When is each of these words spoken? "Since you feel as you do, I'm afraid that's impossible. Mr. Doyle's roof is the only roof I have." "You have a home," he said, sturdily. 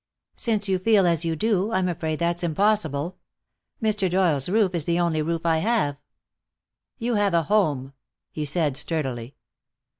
"Since 0.35 0.67
you 0.67 0.79
feel 0.79 1.05
as 1.05 1.25
you 1.25 1.35
do, 1.35 1.71
I'm 1.73 1.87
afraid 1.87 2.17
that's 2.17 2.41
impossible. 2.41 3.19
Mr. 3.83 4.09
Doyle's 4.09 4.49
roof 4.49 4.73
is 4.73 4.85
the 4.85 4.99
only 4.99 5.21
roof 5.21 5.45
I 5.45 5.59
have." 5.59 5.97
"You 6.97 7.13
have 7.13 7.35
a 7.35 7.43
home," 7.43 7.93
he 8.31 8.43
said, 8.43 8.75
sturdily. 8.77 9.35